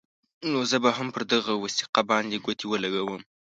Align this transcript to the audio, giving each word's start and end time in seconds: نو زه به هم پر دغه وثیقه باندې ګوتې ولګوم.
نو 0.51 0.59
زه 0.69 0.77
به 0.83 0.89
هم 0.97 1.07
پر 1.13 1.23
دغه 1.33 1.53
وثیقه 1.63 2.01
باندې 2.09 2.37
ګوتې 2.45 2.65
ولګوم. 2.67 3.21